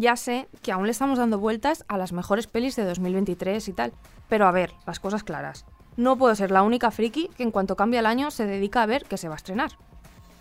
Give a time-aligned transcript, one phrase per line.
[0.00, 3.72] Ya sé que aún le estamos dando vueltas a las mejores pelis de 2023 y
[3.74, 3.92] tal,
[4.30, 5.66] pero a ver, las cosas claras.
[5.98, 8.86] No puedo ser la única friki que en cuanto cambia el año se dedica a
[8.86, 9.72] ver qué se va a estrenar.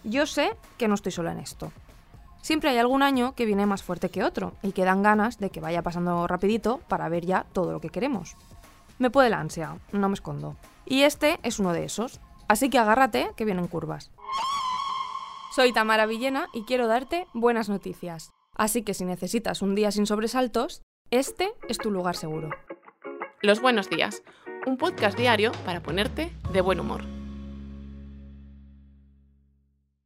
[0.06, 1.74] Yo sé que no estoy sola en esto.
[2.42, 5.50] Siempre hay algún año que viene más fuerte que otro y que dan ganas de
[5.50, 8.38] que vaya pasando rapidito para ver ya todo lo que queremos.
[8.98, 10.56] Me puede la ansia, no me escondo.
[10.86, 12.22] Y este es uno de esos.
[12.48, 14.10] Así que agárrate que vienen curvas.
[15.60, 18.32] Soy Tamara Villena y quiero darte buenas noticias.
[18.56, 22.50] Así que si necesitas un día sin sobresaltos, este es tu lugar seguro.
[23.42, 24.24] Los buenos días,
[24.66, 27.04] un podcast diario para ponerte de buen humor.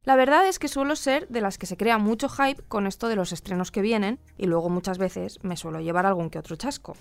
[0.02, 3.06] La verdad es que suelo ser de las que se crea mucho hype con esto
[3.06, 6.56] de los estrenos que vienen y luego muchas veces me suelo llevar algún que otro
[6.56, 6.96] chasco.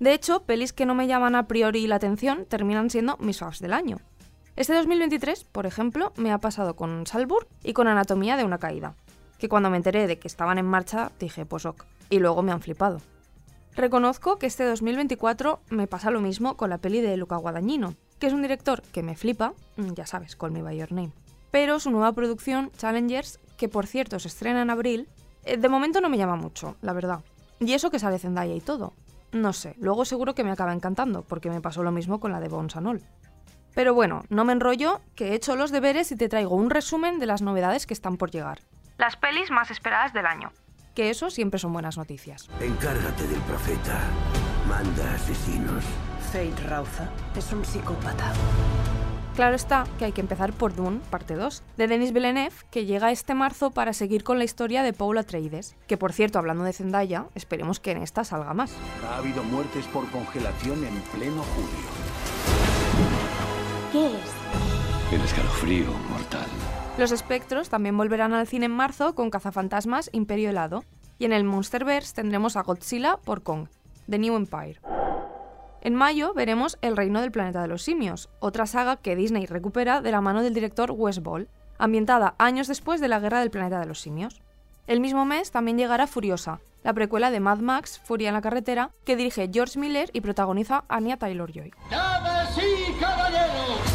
[0.00, 3.60] De hecho, pelis que no me llaman a priori la atención terminan siendo mis faves
[3.60, 3.98] del año.
[4.54, 8.94] Este 2023, por ejemplo, me ha pasado con Salzburg y con Anatomía de una caída,
[9.38, 12.52] que cuando me enteré de que estaban en marcha dije, pues ok, y luego me
[12.52, 13.00] han flipado.
[13.74, 18.26] Reconozco que este 2024 me pasa lo mismo con la peli de Luca Guadagnino, que
[18.26, 21.12] es un director que me flipa, mm, ya sabes, Call Me By Your Name.
[21.50, 25.08] Pero su nueva producción, Challengers, que por cierto se estrena en abril,
[25.44, 27.20] eh, de momento no me llama mucho, la verdad.
[27.58, 28.92] Y eso que sale Zendaya y todo.
[29.32, 32.40] No sé, luego seguro que me acaba encantando, porque me pasó lo mismo con la
[32.40, 33.02] de All.
[33.74, 37.18] Pero bueno, no me enrollo, que he hecho los deberes y te traigo un resumen
[37.18, 38.60] de las novedades que están por llegar
[39.02, 40.52] las pelis más esperadas del año.
[40.94, 42.48] Que eso siempre son buenas noticias.
[42.60, 44.00] Encárgate del profeta.
[44.68, 45.84] Manda asesinos.
[46.30, 48.32] Fate Rauza es un psicópata.
[49.34, 53.10] Claro está que hay que empezar por Dune, parte 2, de Denis Villeneuve, que llega
[53.10, 56.72] este marzo para seguir con la historia de Paul Atreides, que por cierto, hablando de
[56.72, 58.72] Zendaya, esperemos que en esta salga más.
[59.10, 62.01] Ha habido muertes por congelación en pleno julio.
[65.12, 66.46] El escalofrío mortal.
[66.96, 70.84] Los espectros también volverán al cine en marzo con Cazafantasmas Imperio Helado,
[71.18, 73.68] y en el Monsterverse tendremos a Godzilla por Kong,
[74.08, 74.80] The New Empire.
[75.82, 80.00] En mayo veremos El Reino del Planeta de los Simios, otra saga que Disney recupera
[80.00, 83.80] de la mano del director Wes Ball, ambientada años después de la Guerra del Planeta
[83.80, 84.40] de los Simios.
[84.86, 88.92] El mismo mes también llegará Furiosa, la precuela de Mad Max, Furia en la carretera,
[89.04, 91.70] que dirige George Miller y protagoniza Anya Taylor-Joy.
[92.56, 93.91] y caballeros!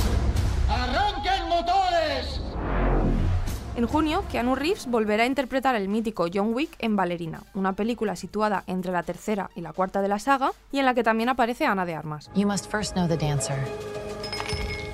[3.78, 8.16] En junio, Keanu Reeves volverá a interpretar el mítico John Wick en Ballerina, una película
[8.16, 11.30] situada entre la tercera y la cuarta de la saga y en la que también
[11.30, 12.32] aparece Ana de Armas.
[12.34, 13.56] You must first know the dancer,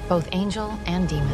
[0.10, 1.32] both angel and demon.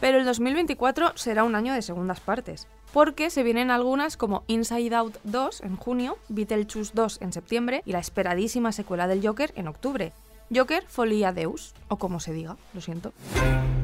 [0.00, 4.96] Pero el 2024 será un año de segundas partes, porque se vienen algunas como Inside
[4.96, 9.68] Out 2 en junio, Beetlejuice 2 en septiembre y la esperadísima secuela del Joker en
[9.68, 10.12] octubre,
[10.54, 13.12] Joker Folia Deus, o como se diga, lo siento.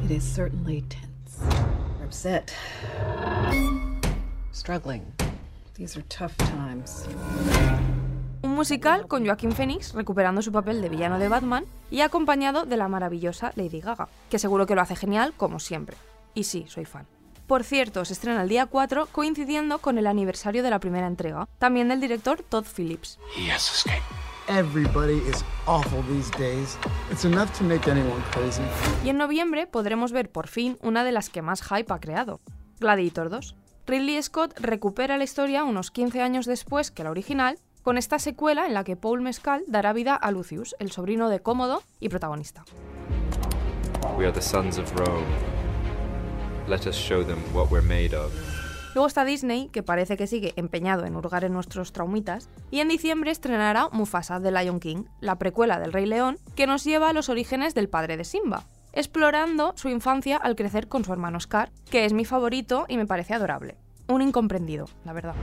[0.05, 1.13] It is certainly tense.
[2.05, 2.53] upset.
[4.53, 5.03] Struggling.
[5.75, 7.07] These are tough times.
[8.43, 12.77] Un musical con Joaquín Phoenix recuperando su papel de villano de Batman y acompañado de
[12.77, 15.97] la maravillosa Lady Gaga, que seguro que lo hace genial como siempre.
[16.35, 17.07] Y sí, soy fan.
[17.47, 21.49] Por cierto, se estrena el día 4 coincidiendo con el aniversario de la primera entrega,
[21.59, 23.19] también del director Todd Phillips.
[24.49, 26.77] Everybody is awful these days.
[27.13, 28.63] It's enough to make anyone crazy.
[29.05, 32.41] Y en noviembre podremos ver por fin una de las que más hype ha creado,
[32.81, 33.55] Gladiator 2.
[33.87, 38.67] Ridley Scott recupera la historia unos 15 años después que la original, con esta secuela
[38.67, 42.65] en la que Paul Mescal dará vida a Lucius, el sobrino de Cómodo y protagonista.
[44.19, 45.27] We are the sons of Rome.
[46.69, 48.33] Let us show them what we're made of.
[48.95, 52.89] Luego está Disney, que parece que sigue empeñado en hurgar en nuestros traumitas, y en
[52.89, 57.13] diciembre estrenará Mufasa de Lion King, la precuela del Rey León, que nos lleva a
[57.15, 61.71] los orígenes del padre de Simba, explorando su infancia al crecer con su hermano Scar,
[61.91, 63.77] que es mi favorito y me parece adorable.
[64.09, 65.35] Un incomprendido, la verdad.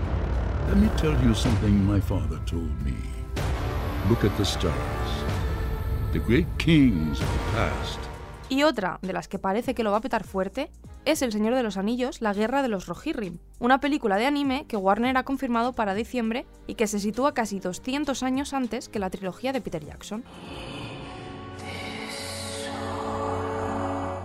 [2.83, 2.93] Me.
[4.07, 4.73] Look at the stars.
[6.13, 8.08] The great kings of the past
[8.49, 10.71] y otra de las que parece que lo va a petar fuerte
[11.05, 14.65] es El Señor de los Anillos, La Guerra de los Rohirrim, una película de anime
[14.67, 18.99] que Warner ha confirmado para diciembre y que se sitúa casi 200 años antes que
[18.99, 20.23] la trilogía de Peter Jackson.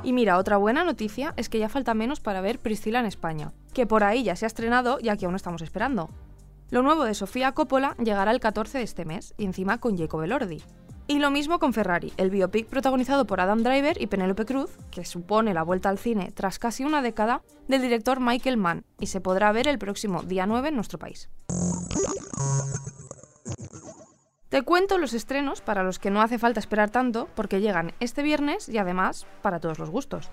[0.03, 3.53] Y mira, otra buena noticia es que ya falta menos para ver Priscila en España,
[3.73, 6.11] que por ahí ya se ha estrenado y aquí aún estamos esperando.
[6.71, 10.23] Lo nuevo de Sofía Coppola llegará el 14 de este mes, y encima con Jacob
[10.23, 10.63] Elordi.
[11.07, 15.05] Y lo mismo con Ferrari, el biopic protagonizado por Adam Driver y Penélope Cruz, que
[15.05, 19.21] supone la vuelta al cine tras casi una década del director Michael Mann, y se
[19.21, 21.29] podrá ver el próximo día 9 en nuestro país.
[24.49, 28.23] Te cuento los estrenos para los que no hace falta esperar tanto, porque llegan este
[28.23, 30.31] viernes y además para todos los gustos.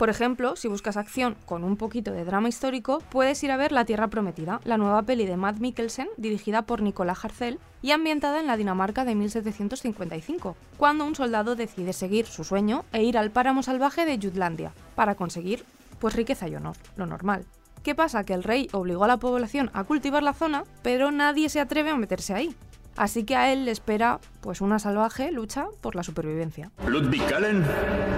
[0.00, 3.70] Por ejemplo, si buscas acción con un poquito de drama histórico, puedes ir a ver
[3.70, 8.40] La Tierra Prometida, la nueva peli de Matt Mikkelsen, dirigida por Nicolás Harcel y ambientada
[8.40, 13.30] en la Dinamarca de 1755, cuando un soldado decide seguir su sueño e ir al
[13.30, 15.66] páramo salvaje de Jutlandia para conseguir
[15.98, 17.44] pues riqueza y honor, lo normal.
[17.82, 18.24] ¿Qué pasa?
[18.24, 21.90] Que el rey obligó a la población a cultivar la zona, pero nadie se atreve
[21.90, 22.56] a meterse ahí.
[22.96, 26.70] Así que a él le espera pues una salvaje lucha por la supervivencia.
[26.86, 27.66] Ludwig Kallen,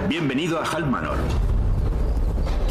[0.09, 1.19] bienvenido a Halmanor.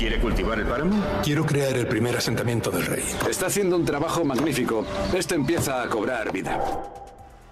[0.01, 0.99] ¿Quiere cultivar el páramo?
[1.23, 3.03] Quiero crear el primer asentamiento del rey.
[3.29, 4.83] Está haciendo un trabajo magnífico.
[5.13, 6.59] Esto empieza a cobrar vida.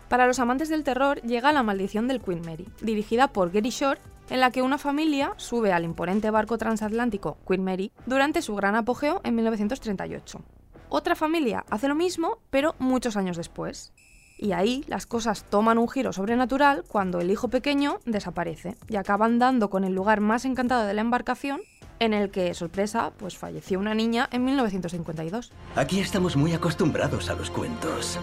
[0.07, 4.01] Para los amantes del terror llega La maldición del Queen Mary, dirigida por Gary Shore,
[4.31, 8.74] en la que una familia sube al imponente barco transatlántico Queen Mary durante su gran
[8.74, 10.42] apogeo en 1938.
[10.90, 13.94] Otra familia hace lo mismo, pero muchos años después.
[14.40, 19.38] Y ahí las cosas toman un giro sobrenatural cuando el hijo pequeño desaparece y acaban
[19.38, 21.62] dando con el lugar más encantado de la embarcación
[22.00, 25.51] en el que, sorpresa, pues falleció una niña en 1952.
[25.75, 28.18] Aquí estamos muy acostumbrados a los cuentos.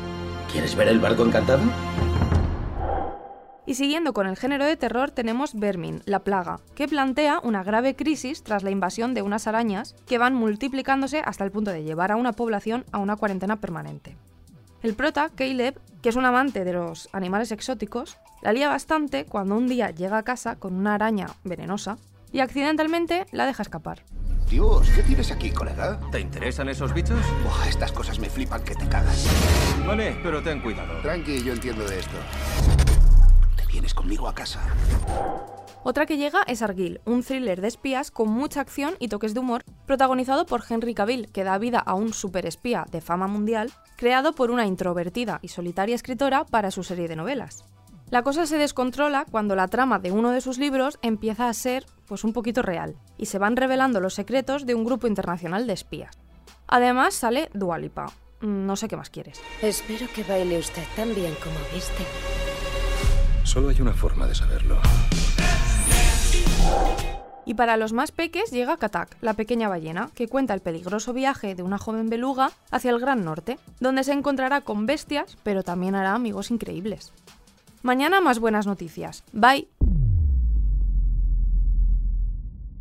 [0.51, 1.63] ¿Quieres ver el barco encantado?
[3.67, 7.97] Y siguiendo con el género de terror tenemos Vermin, la plaga, que plantea una grave
[7.97, 12.13] crisis tras la invasión de unas arañas que van multiplicándose hasta el punto de llevar
[12.13, 14.17] a una población a una cuarentena permanente.
[14.83, 19.57] El prota, Caleb, que es un amante de los animales exóticos, la lía bastante cuando
[19.57, 21.99] un día llega a casa con una araña venenosa
[22.37, 24.03] y accidentalmente la deja escapar.
[24.51, 25.99] Dios, ¿qué tienes aquí, colega?
[26.13, 27.19] ¿Te interesan esos bichos?
[27.43, 29.27] Buah, estas cosas me flipan que te cagas.
[29.87, 31.01] Vale, pero ten cuidado.
[31.01, 32.17] Tranqui, yo entiendo de esto.
[33.57, 34.61] Te vienes conmigo a casa.
[35.83, 39.41] Otra que llega es Argyll, un thriller de espías con mucha acción y toques de
[39.41, 44.35] humor, protagonizado por Henry Cavill, que da vida a un superespía de fama mundial, creado
[44.35, 47.65] por una introvertida y solitaria escritora para su serie de novelas.
[48.11, 51.87] La cosa se descontrola cuando la trama de uno de sus libros empieza a ser
[52.07, 55.73] pues un poquito real y se van revelando los secretos de un grupo internacional de
[55.73, 56.19] espías.
[56.67, 58.13] Además sale Dualipa.
[58.41, 59.41] No sé qué más quieres.
[59.63, 62.05] Espero que baile usted tan bien como viste.
[63.45, 64.81] Solo hay una forma de saberlo.
[67.47, 71.55] Y para los más peques llega Katak, la pequeña ballena, que cuenta el peligroso viaje
[71.55, 75.95] de una joven beluga hacia el Gran Norte, donde se encontrará con bestias, pero también
[75.95, 77.13] hará amigos increíbles.
[77.83, 79.23] Mañana más buenas noticias.
[79.33, 79.69] Bye.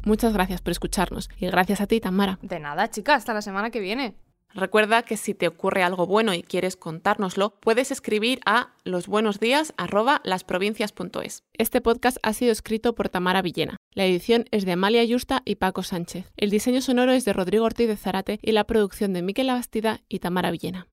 [0.05, 2.39] Muchas gracias por escucharnos y gracias a ti, Tamara.
[2.41, 4.15] De nada, chica, hasta la semana que viene.
[4.53, 11.43] Recuerda que si te ocurre algo bueno y quieres contárnoslo, puedes escribir a losbuenosdías@lasprovincias.es.
[11.53, 13.75] Este podcast ha sido escrito por Tamara Villena.
[13.93, 16.31] La edición es de Amalia Yusta y Paco Sánchez.
[16.37, 19.99] El diseño sonoro es de Rodrigo Ortiz de Zarate y la producción de Miquel Abastida
[20.07, 20.87] y Tamara Villena.